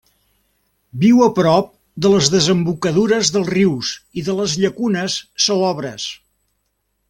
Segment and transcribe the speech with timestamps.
[1.03, 1.67] Viu a prop
[2.05, 3.93] de les desembocadures dels rius
[4.23, 6.11] i de les llacunes salabroses.